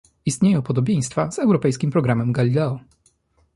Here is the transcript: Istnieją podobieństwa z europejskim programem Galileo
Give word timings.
Istnieją 0.25 0.61
podobieństwa 0.61 1.31
z 1.31 1.39
europejskim 1.39 1.91
programem 1.91 2.31
Galileo 2.31 2.79